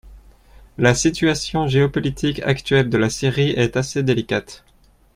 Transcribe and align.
La 0.79 0.95
situation 0.95 1.67
géopolitique 1.67 2.39
actuelle 2.41 2.89
de 2.89 2.97
la 2.97 3.11
Syrie 3.11 3.51
est 3.51 3.77
assez 3.77 4.01
délicate. 4.01 4.65